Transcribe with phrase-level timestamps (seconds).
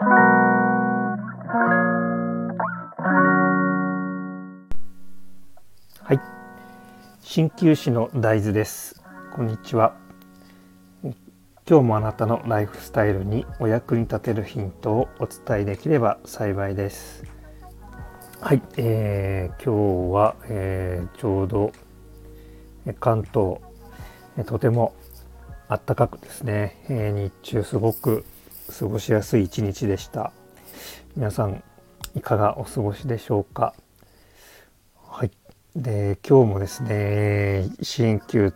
[0.00, 0.04] は
[6.14, 6.20] い。
[7.20, 9.02] 鍼灸師の大豆です。
[9.34, 9.96] こんにちは。
[11.02, 17.24] 今日もあなたのライフスタイルにお役に立てるヒントをお伝えできれば幸いです。
[18.40, 21.72] はい、えー、今日は、えー、ちょうど
[23.00, 23.58] 関東
[24.46, 24.94] とても
[25.68, 28.24] 暖かくですね、えー、日中すごく
[28.68, 30.32] 過ごしやすい一日でした。
[31.16, 31.62] 皆さん
[32.14, 33.74] いかがお過ごしでしょうか？
[35.06, 35.30] はい。
[35.74, 38.52] で今日もですね鍼灸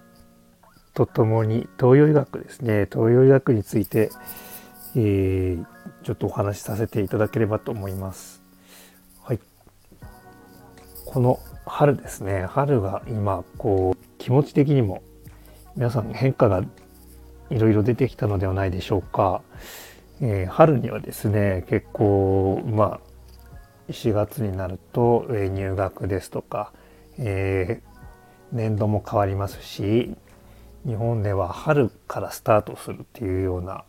[0.94, 4.10] とともに東洋医学ですね東洋医学について、
[4.96, 5.64] えー、
[6.02, 8.42] ちょっとお話しさせていただければと思います。
[9.22, 9.40] はい。
[11.06, 15.02] この春ですね春が今こう気持ち的にも
[15.76, 16.62] 皆さん変化が
[17.50, 19.42] いろいろ出てきたのではないでしょうか。
[20.24, 23.00] えー、春にはですね結構まあ
[23.90, 26.72] 4月になると、えー、入学ですとか、
[27.18, 30.14] えー、年度も変わりますし
[30.86, 33.84] 日本では春からスタートするっていうような、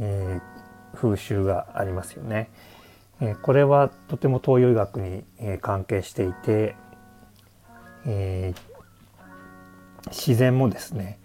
[0.00, 0.40] え
[0.96, 2.50] 風習がありますよね。
[3.20, 6.74] えこれはとても東洋医学に、え関係していて、
[8.04, 8.52] え
[10.08, 11.20] 自然もですね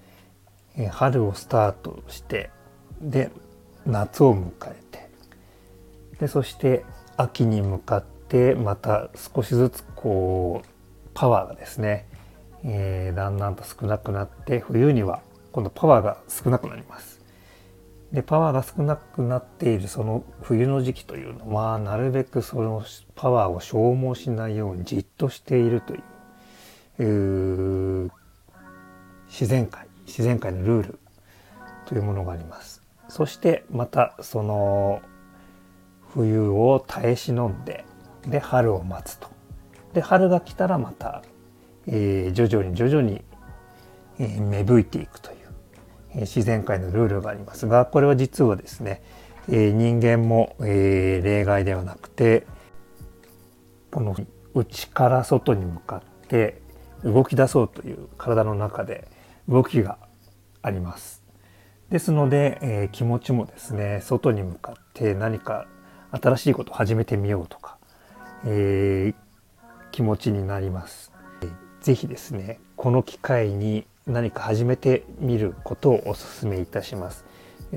[0.77, 2.51] え春をスタートして
[3.01, 3.31] で
[3.89, 5.09] 夏を迎えて
[6.19, 6.85] でそして
[7.17, 10.67] 秋に向かってまた少しずつこう
[11.13, 12.07] パワーがですね、
[12.63, 17.19] えー、だんだんと少なくなって冬には今度パワーが少なくなります。
[18.11, 22.83] でパワーが少なくなっているその冬の時期というのはなるべくその
[23.15, 25.93] パワーを消耗しないようにじっとしていると
[27.03, 28.11] いう
[29.27, 30.99] 自然界自然界のルール
[31.85, 32.78] というものがあります
[33.09, 35.01] そしてまたその
[36.13, 37.83] 冬を耐え忍んで
[38.27, 39.27] で春を待つと
[39.93, 41.23] で春が来たらまた、
[41.87, 43.23] えー、徐々に徐々に、
[44.19, 45.37] えー、芽吹いていくという、
[46.11, 49.01] えー、自然界のルールがありますがこれは実はですね、
[49.49, 52.45] え、人間も、え、例外ではなくて
[53.91, 54.15] この
[54.53, 56.61] 内から外に向かって
[57.03, 59.07] 動き出そうという体の中で
[59.47, 59.97] 動きが
[60.61, 61.28] あります。
[61.91, 65.65] ですので、えー、気持ちもですね外に向かって何か
[66.11, 67.77] 新しいことを始めてみようとか、
[68.45, 71.11] えー、気持ちになります。
[71.81, 77.25] 是非ですねこの機会に何か始めてみることをお勧めいたします。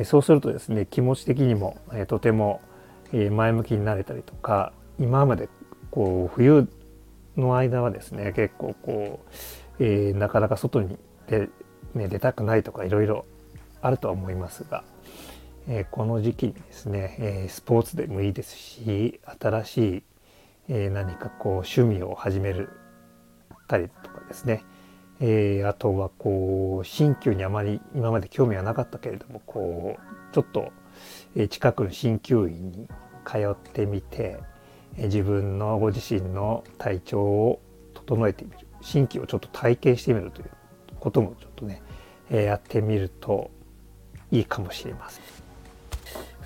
[0.04, 2.60] そうするとですね気持ち的にも、えとても
[3.12, 5.48] 前向きになれたりとか今まで
[5.90, 6.68] こう冬
[7.36, 9.20] の間はですね結構こ
[9.78, 10.98] う、えー、なかなか外に
[11.28, 11.48] 出
[11.94, 13.26] ね、出たくないとかいろいろ
[13.82, 14.84] あるとは思いますが、
[15.68, 20.02] え、この時期にですね、え、スポーツでもいいですし新しい、
[20.68, 22.70] え、何かこう趣味を始める
[23.72, 24.64] たりとかですね、
[25.20, 30.72] えあとはこう鍼灸にあまり今まで興味はなかったけれどもこうちょっと
[31.48, 32.88] 近くの鍼灸院に
[33.24, 34.40] 通ってみて
[34.96, 37.60] 自分のご自身の体調を
[37.94, 38.58] 整えてみる。
[38.82, 40.50] 鍼灸をちょっと体験してみるという
[40.98, 41.82] こともちょっとね、
[42.30, 43.50] やってみると
[44.32, 45.24] いいかもしれません。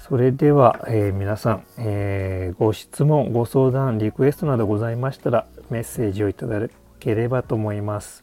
[0.08, 6.68] それでは、えー、皆さん、えー、ご質問、ご相談、リクエストなどございましたらメッセージをいただ
[7.00, 8.22] ければと思います。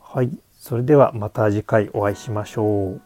[0.00, 0.30] はい。
[0.58, 3.05] それではまた次回お会いしましょう。